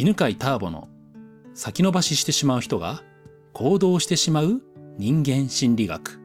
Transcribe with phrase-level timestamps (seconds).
[0.00, 0.88] 犬飼ターボの
[1.52, 3.02] 先延ばししてしまう人が
[3.52, 4.62] 行動してしまう
[4.96, 6.18] 人間心理学。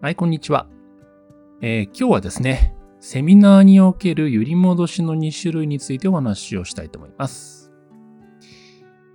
[0.00, 0.68] はい、こんにちは。
[1.60, 7.72] えー今日はですね、セミナーにおける揺り戻しの2種類についてお話をしたいと思います。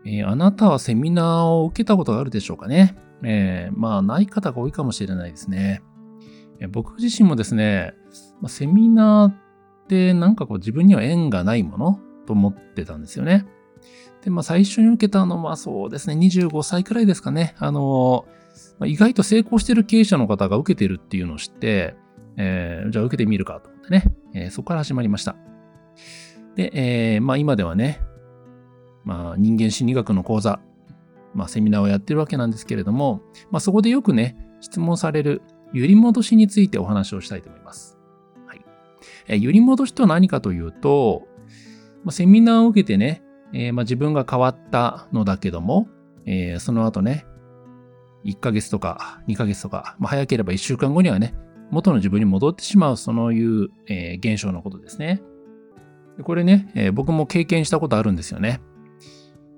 [0.03, 2.97] えーあなたはセミナーを受けたことがあるでしょうかね？
[3.23, 5.81] えーまあ、ない方が多いかもしれないですね。
[6.71, 7.93] 僕自身もですね、
[8.47, 9.35] セミナーっ
[9.87, 13.45] てなんかこう自分には縁がないものと思ってたんですよね。
[14.23, 17.55] で、まあ最初に受けたのはそうですね、25歳くらいですかね。
[17.59, 18.25] あの
[18.79, 21.95] まあ意外と成功してる経営者の方が受けてるっていうのを知って、
[22.37, 24.03] えーじゃあ受けてみるかと思ってね、
[24.33, 25.35] えーそこから始まりました。
[26.55, 28.01] で、えーまあ今ではね、
[29.03, 30.59] まあ人間心理学の講座、
[31.33, 35.41] まあセミナーをやってるわけなんですけれども、まあそこでよくね、質問される
[35.73, 37.97] 揺り戻しについてお話をしたいと思います。
[39.37, 41.27] 揺り戻しとは何かというと、
[42.03, 45.87] まあ、セミナーを受けてね、えーまあ自分が変わったのだけども、
[46.25, 47.25] えーその後ね、
[48.25, 51.33] 1ヶ月とか2ヶ月とか、まあ、早ければ1週間後にはね、
[51.69, 55.21] 元の自分に戻ってしまう、そのいう、えー現象のことですね。
[56.23, 58.61] これね、えー僕も経験したことあるんですよね。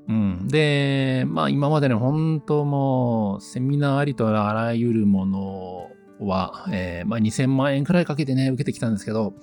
[0.07, 0.47] うん。
[0.47, 9.33] で、まあ今までね、本当もう、セミナーありとあらゆるものをは、えーまあ2000万円くらいかけてね、受けてきたんですけど、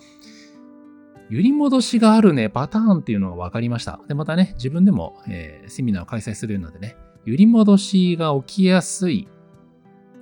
[1.28, 4.00] 揺り戻しがあるね、パターンっていうのが分かりました。
[4.08, 9.28] で、またね、自分でも、えーセミナーを開催するようなってね、揺り戻しが起きやすい、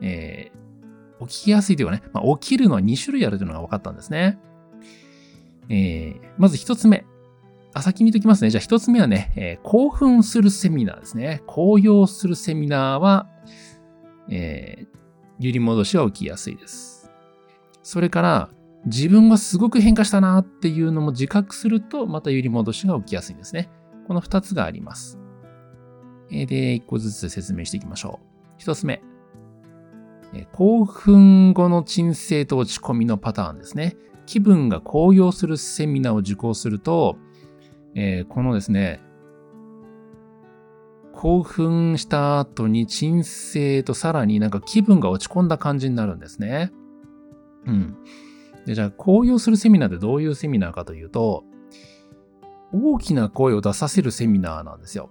[0.01, 0.59] えー
[1.27, 4.39] 起きやすいというかね、まあ、起きるのは2種類あるというのが分かったんですね。
[5.69, 7.05] えーまず1つ目。
[7.75, 8.51] あ、先に言っときますね。
[8.51, 11.43] じゃあ1つ目はね、えー興奮するセミナーですね。
[11.47, 13.27] 高揚するセミナーは、
[14.29, 14.99] えー
[15.41, 17.11] 揺り戻しが起きやすいです。
[17.83, 18.51] それから、
[18.87, 23.71] 自分がすごく変化したなっていうのも自覚すると、また揺り戻しが起きやすいんですね。
[24.07, 25.19] この2つがあります。
[26.31, 28.21] で、1個ずつ説明していきましょ
[28.59, 28.63] う。
[28.63, 29.03] 1つ目。
[30.53, 33.97] 興奮後の鎮静と落ち込みのパターンですね。
[34.27, 37.17] 気分が高揚するセミナーを受講すると、
[37.95, 39.01] えーこのですね、
[41.19, 46.71] 興奮した後に鎮静とさらになんか気分が落ち込んだ感じになるんですね。
[47.67, 47.97] うん。
[48.67, 51.43] で、じゃあ、高揚するセミナーってどういうセミナーかというと、
[52.73, 55.11] 大きな声を出させるセミナーなんですよ。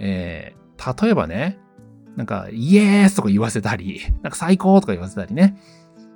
[0.00, 1.60] えー、例えばね、
[2.16, 5.60] なんか、イエースとか言わせたり、 なんか最高とか言わせたりね。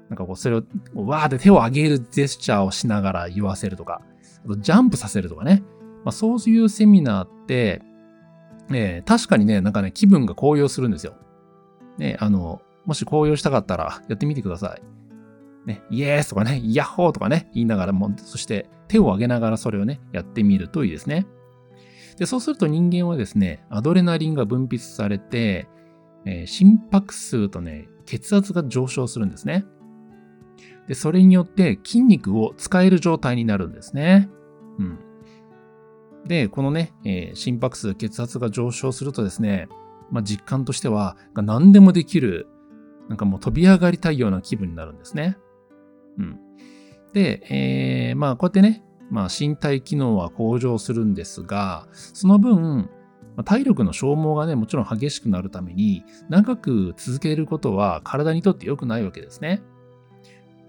[0.09, 0.65] なんかこう、それを、
[0.97, 4.03] わーって手を上げるジェスチャーをしながら言わせるとか、
[4.45, 5.63] あとジャンプさせるとかね。
[6.05, 7.81] まあ、そういうセミナーって、
[8.73, 11.15] えー確かにね、なんかね、気分が高揚するんですよ。
[11.99, 14.83] ね、あの、もし高揚したかったらやってみてください。
[15.67, 21.27] ね、イエースとかね、ヤッホーとかね、言いながらも、そして手を上げながらそれをね、やってみるといいですね。
[22.19, 25.69] で、そうすると人間はですね、アドレナリンが分泌されて、
[26.25, 29.65] えー心拍数とね、血圧が上昇するんですね。
[30.87, 34.29] で、それによって筋肉を使える状態になるんですね。
[34.79, 34.99] うん。
[36.27, 39.69] で、このね、えー心拍数、血圧が上昇するとですね、
[40.11, 42.49] まあ、実感としては、何でもできる、
[43.09, 45.37] なんかもう飛び上がりたいような気分になるんですね。
[46.19, 46.39] うん。
[47.13, 52.91] で、えーまあ、こうやってね、まあ、身体機能は向上するんですが、その分、
[53.45, 59.63] 体力の消耗がね、もちろん激しくなるために、長く続けることは体にとって良くないわけですね。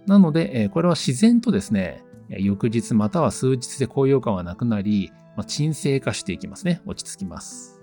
[0.06, 6.82] なので、これは自然とですね、翌日または数日で高揚感はなくなり、まあ、沈静化していきますね。
[6.86, 7.82] 落ち着きます。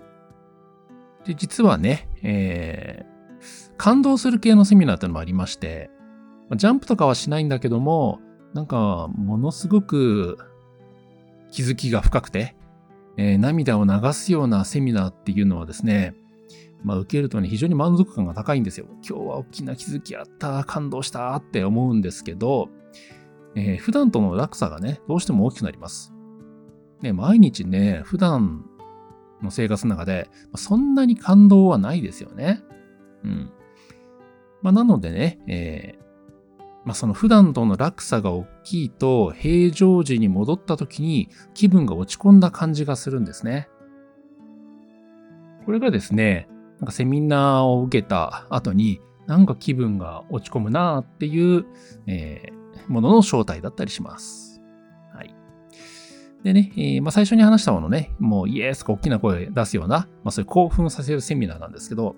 [1.25, 3.15] で、実はね、えー
[3.77, 5.89] 感動する系のセミナーってのもありまして、
[6.55, 8.19] ジャンプとかはしないんだけども、
[8.53, 10.37] なんか、ものすごく
[11.51, 12.55] 気づきが深くて、
[13.17, 16.15] えー涙を流すようなセミナーっていうのはですね、
[16.83, 18.85] まあ、受けるとね、非常に満足感が高いんですよ。
[19.07, 22.69] 今日は大きな気づきあった、感動したって思うんですけど、
[23.55, 26.13] えー普段との落差がね、どうしても大きくなります。
[27.01, 28.65] ね、毎日ね、普段
[29.41, 32.63] の生活の中で、そんなに感動はないですよね。
[33.23, 33.51] うん。
[34.61, 36.05] まあ、なのでね、えー
[36.85, 43.67] まあ、その普段との落差が大きいと、平常時に戻った時に気分が落ち込んだ感じがするんですね。
[45.65, 46.47] これがですね、
[46.79, 51.65] なんかセミナーを受けた後に、なんか気分が落ち込むなっていう、
[52.05, 54.61] えーものの正体だったりします。
[55.13, 55.35] はい。
[56.43, 62.15] でね、えーまあ、最初に話したものね、もうイエースとか大きな声出すような、まあ、そういう興奮させるセミナーなんですけど、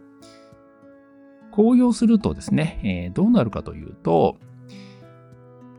[1.52, 4.38] 高揚するとですね、えーどうなるかというと、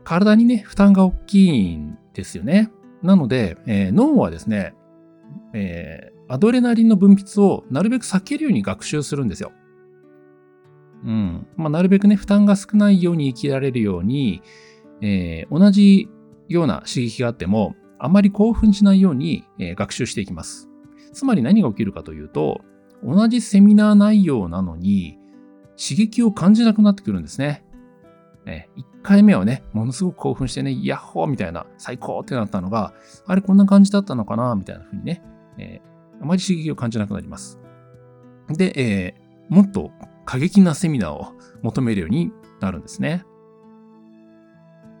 [0.03, 2.71] 体にね、負担が大きいんですよね。
[3.03, 4.73] なので、えー、脳はですね、
[5.53, 9.51] えー、アドレナリンの分泌をなるべく避けるように学習するんですよ。
[11.05, 11.47] うん。
[11.55, 14.41] まあ、なるべくね、負担が少ないように生きられるように、
[15.01, 16.09] えー、同じ
[16.47, 20.69] ような刺激があっても、あまり興奮しないように、えー、学習していきます。
[21.13, 22.61] つまり何が起きるかというと、
[23.03, 25.17] 同じセミナー内容なのに、
[25.77, 27.63] 刺激を感じなくなってくるんですね。
[28.45, 32.93] えー、1回目はね、ものすごく興奮してね、ヤッホーみたいな、最高ってなったのが、
[33.25, 35.21] あれこんな感じだったのかなみたいな風にね、
[35.57, 37.59] えー、あまり刺激を感じなくなります。
[38.49, 39.91] で、えー、もっと
[40.25, 43.23] 過激なセミナーを求めるようになるんですね。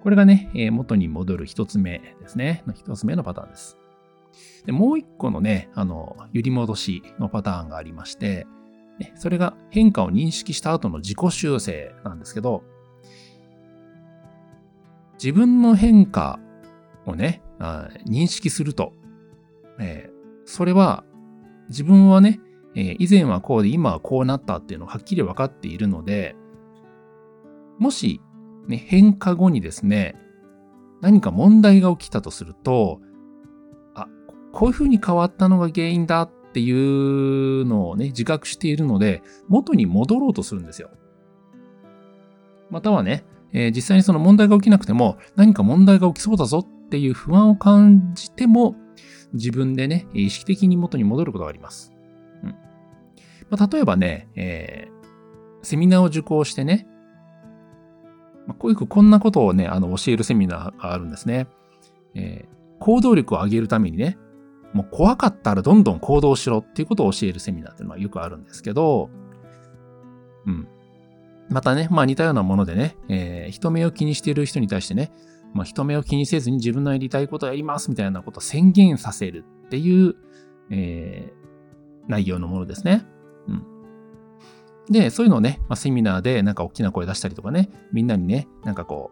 [0.09, 2.63] これがね、え元に戻る一つ目ですね。
[2.73, 3.77] 一つ目のパターンです。
[4.65, 8.47] でもう一個のね、あの、揺り戻しのパターンがありまして、
[8.97, 12.63] ね、それが変化を認識した後の自己修正なんですけど、
[15.23, 16.39] 自分の変化
[17.05, 18.93] をね、あ認識すると、
[19.79, 21.03] えー、それは
[21.67, 22.39] 自分はね、
[22.73, 26.35] えー、以前はこうで今はこうなったっていうのをはっきり分かっているので、
[27.77, 28.21] もし、
[28.69, 30.15] ね、変化後にですね、
[31.01, 33.01] 何か問題が起きたとすると、
[33.95, 34.07] あ、
[34.53, 40.91] こういうふうに変わったのが原因だっていうのをね、自覚しているので、元に戻ろうとするんですよ。
[42.69, 48.75] またはね、えー、実際にその問題が起きなくても、何か問題が起きそうだぞっていう不安を感じても、
[49.33, 51.91] 自分でね、意識的に元に戻ることがあります。
[52.43, 52.49] うん
[53.49, 56.87] まあ、例えばね、えー、セミナーを受講してね、
[58.49, 61.47] まあ、こういうこんなことをね、あの、教えるセミナーがあるんですね。
[62.15, 64.17] えー、行動力を上げるためにね、
[64.73, 69.11] もう怖かったらどんどん行動しろっていうことを教えるセミナーっていうのはよくあるんですけど、
[70.47, 70.67] うん。
[71.47, 75.11] またね、まあ似たようなものでね、えー、人目を気にしている人に対してね、
[75.53, 80.15] まあ人目を気にせずに自分のやりたいことをやりますみたいなことを宣言させるっていう、
[80.71, 83.05] えー、内容のものですね。
[83.47, 83.78] うん。
[84.89, 89.11] で、そういうのをね、まあ、セミナーでなんか大きな声出したりとかね、みんなにね、なんかこ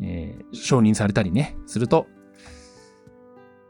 [0.00, 2.06] う、えー、承認されたりね、すると、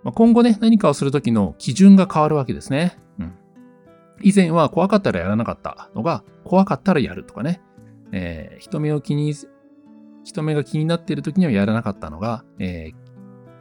[0.03, 2.99] まあ、今後ね、何かをするときの基準が変わるわけですね。
[3.19, 3.35] うん。
[4.23, 7.63] 以前は怖かったらやらなかったのが、怖かったらやるとかね。
[8.13, 9.35] えー、人目を気に、
[10.25, 12.95] 人目が気になっているときにはやらなかったのが、えー、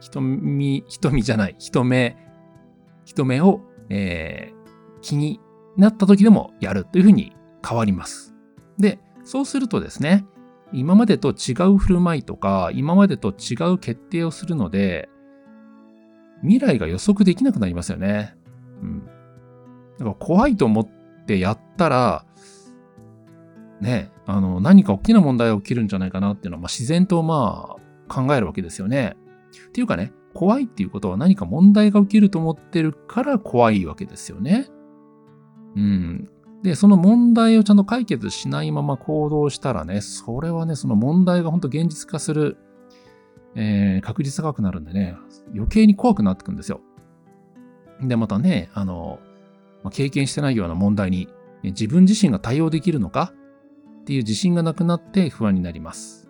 [0.00, 2.16] 瞳、瞳じゃない、人目、
[3.04, 5.40] 人目を、えー、気に
[5.76, 7.32] なった時でもやるというふうに
[7.66, 8.34] 変わります。
[8.78, 10.24] で、そうするとですね、
[10.72, 15.08] 今までと違う振る舞いとか、今までと違う決定をするので、
[16.42, 18.34] 未来が予測できなくなりますよね。
[18.82, 19.06] うん。
[19.98, 20.88] だから怖いと思っ
[21.26, 22.24] てやったら、
[23.80, 27.76] ね、あの、何か大きな問題が起きるんじゃないかなっていうのは、まあ、自然とま
[28.08, 29.16] あ考えるわけですよね。
[29.68, 34.68] っていうかね、怖いっていうことは何か問題が起きると思ってるから怖いわけですよね。
[35.76, 36.28] うん。
[36.62, 42.56] で、その問題をちゃんと解決しないまま行動したらね、それはね、その問題が本当現実化する、
[43.56, 45.16] えー、確率高くなるんでね、
[45.52, 46.80] 余計に怖くなってくんですよ。
[48.00, 49.18] で、またね、あの、
[49.82, 51.28] ま、経験してないような問題に、
[51.62, 53.32] 自分自身が対応できるのか
[54.02, 56.28] っていう自信がなくなって不安になります。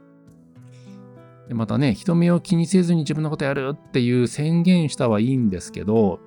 [1.48, 6.20] でまたね、人目を気にせずに自分のことやるっていう宣言したはいいんですけど、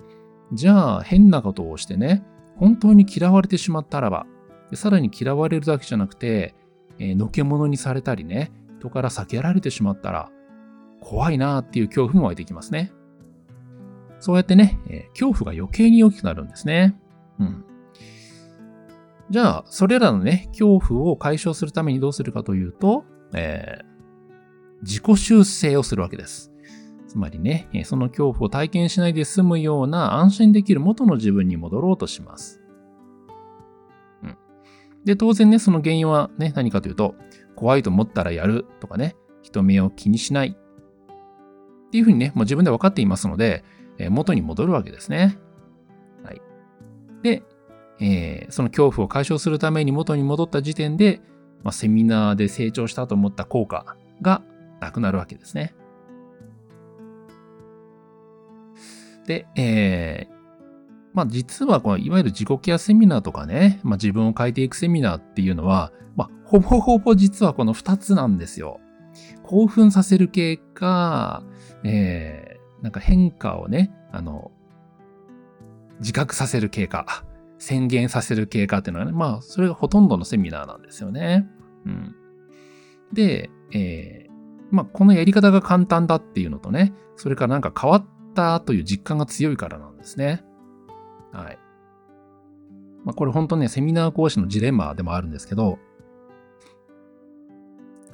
[0.53, 2.23] じゃあ変なことをしてね、
[2.57, 4.25] 本当に嫌われてしまったらば、
[4.73, 6.55] さらに嫌われるだけじゃなくて、
[6.99, 10.29] えー、のけ者にされたりね、人から避けられてしまったら、
[11.01, 12.91] 怖いなーっていう恐怖も湧いてきますね。
[14.19, 16.99] そうやってね、えー、恐怖が余計に大きくなるんですね。
[17.39, 17.65] うん。
[19.29, 23.85] じゃあ、それらのね、恐怖を解消するためにどうするかというと、えー、
[24.83, 26.51] 自己修正をするわけです。
[27.15, 32.61] つまりね、その恐怖を体験しないで済むような安心できる元の自分に戻ろうとします。
[34.21, 34.37] うん。
[35.05, 37.15] で、当然ね、その原因はね、何かというと、
[37.55, 43.63] 怖いと思ったらやるとかね、人目を気にしないっていうふうにね、もう自分で分かっていますので、
[43.97, 45.37] え元に戻るわけですね。
[46.21, 46.41] はい。
[47.23, 47.43] で、
[48.01, 51.21] えー、その恐怖を解消するために元に戻った時点で、
[51.63, 54.41] まあ、セミナーで成長したと思った効果が
[54.81, 55.75] なくなるわけですね。
[59.25, 60.33] で、えー、
[61.13, 68.79] まあ実はこのいわゆる自己ケアセミナーとかね、まあ自分を変えていくセミナーっていうのは、まあほぼほぼ実はこの2つなんですよ。
[69.43, 71.43] 興奮させる系か、
[71.83, 74.51] えー、なんか変化をね、あの、
[75.99, 77.23] 自覚させる経過、
[77.57, 81.47] 宣言させる経過っていうのはね、まあ、それがほとんどのセミナーなんですよね。
[81.85, 82.15] うん。
[83.13, 84.31] で、えー、
[84.71, 88.05] まあ、このやり方が簡単だっていうのとね、それからなんか変わっ
[88.35, 90.43] たという実感が強いからなんですね。
[91.31, 91.59] はい。
[93.03, 95.79] まあ、これ本当ね、セミナー講師のジレンマでもあるんですけど、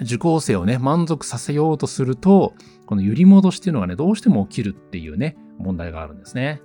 [0.02, 2.54] 受講生をね、満足させようとすると、
[2.86, 6.62] この揺り戻しっていうのがね、どうしても起きるっていうね、問題があるんですね。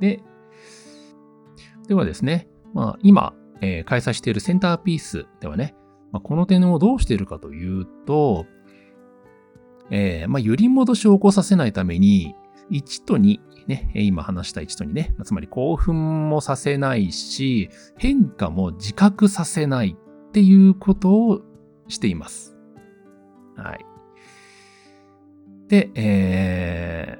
[0.00, 0.22] で、
[1.88, 5.74] ではですね、まあ、今、えー、開催しているセンターピースではね、
[6.12, 8.46] まあ、この点をどうしているかというと、
[9.90, 12.34] えー、まあ、揺り戻しを起こさせないために、
[12.70, 21.40] 1と2、ね、今話した1と2ね、つまり興奮もさせないし、変化も自覚させないっていうことを
[21.88, 22.56] しています。
[23.56, 23.86] はい。
[25.68, 27.18] で、え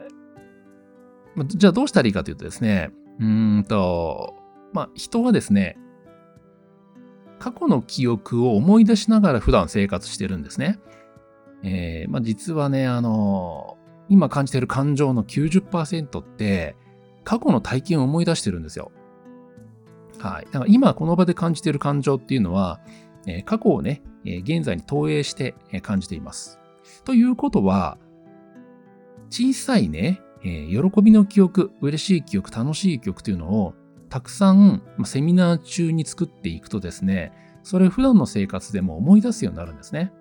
[1.37, 2.91] ー、じゃあどうしたらいいかというとですね、
[3.21, 4.35] うんと、
[4.73, 5.77] まあ、人はですね、
[7.39, 10.79] 過去の記憶を思い出しながら普段生活してるんですね。
[11.63, 13.77] えー、まあ、実はね、あの
[14.11, 16.77] 今感じている感情の90%って、
[17.25, 18.93] 過去の体験を思い出してるんですよ。
[20.19, 20.45] はい。
[20.47, 22.81] だから今この場で感じている感情っていうのは、
[23.27, 26.59] え、過去をね、え、現在に投影して、感じています。
[27.05, 27.97] ということは、
[29.31, 33.75] 小さいね、え喜びの記憶、嬉しい記憶、楽しい記憶というのを
[34.11, 40.13] たくさん、セミナー中に作っていくとですね、それ普段の生活でも思い出すようになるんですね。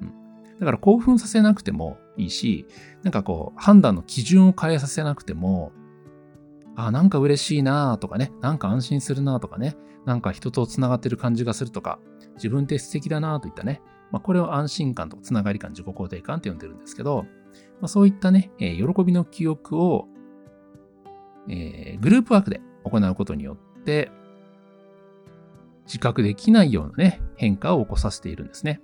[0.00, 0.58] うん。
[0.58, 2.66] だから興奮させなくてもいいし、
[3.02, 5.72] なんかこう、判断の基準を変えさせなくても、
[6.76, 11.98] あ、なんか嬉しいなとかね、なんか安心するなとかね、なんか人と繋がってる感じがするとか、
[12.34, 17.24] 自分って素敵だなといったね、まあ、これを安心感とか繋がり感、自己肯定感って呼んでるんですけど、
[17.80, 20.08] まあ、そういったね、えー、喜びの記憶を、
[21.48, 24.10] えー、グループワークで行うことによって、
[25.86, 28.80] 自覚できないようなね、変化を起こさせているんですね。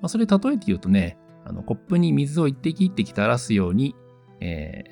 [0.00, 3.94] まあ、それ例えて言うとね、あのコップに水を一滴一滴垂らすように、
[4.40, 4.90] えー、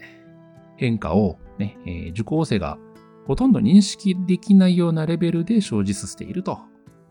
[0.77, 2.79] 変化をね、えー、受講生が
[3.27, 6.59] ほとんど認識できないようなレベルで生じさせていると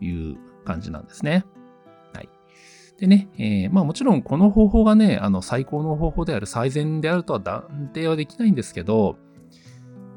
[0.00, 1.44] いう感じなんですね。
[2.14, 2.28] はい。
[2.98, 9.16] でね、えー、まあもちろんこの方法がね、あの最高の方法である最善であるとは断定はできないんですけど、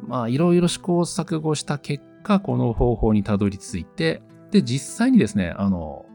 [0.07, 6.05] まあ、いろいろ試行錯誤した結果、この方法にたどり着いて、で、実際にですね、あの、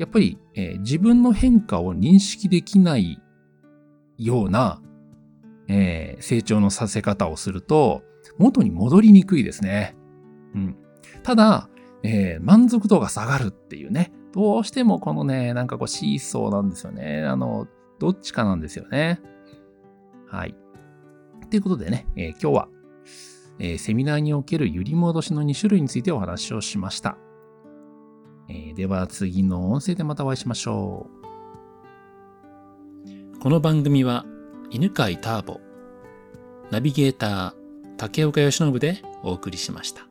[0.00, 3.20] やっぱり、えー、自分の変化を認識できない
[4.16, 4.80] ような、
[5.68, 8.00] えー、成長のさせ方をすると、
[8.38, 9.94] 元に戻りにくいですね。
[10.54, 10.76] うん。
[11.22, 11.68] ただ、
[12.02, 17.22] えー、満足度が下がるっていうね、どうしてもこのね、なんかこうシーソーなんですよね。
[17.24, 19.20] あの、どっちかなんですよね。
[20.28, 20.54] はい。
[21.50, 22.68] ということでね、えー、今日は、
[23.58, 27.18] えー、セミナーにおける揺り戻しの2種類についてお話をしました。
[28.50, 31.08] えー、では次の音声でまたお会いしましょ
[33.36, 33.38] う。
[33.38, 34.26] この番組は
[34.70, 35.60] 犬飼ターボ、
[36.70, 37.54] ナビゲーター
[37.96, 40.09] 竹岡由伸でお送りしました。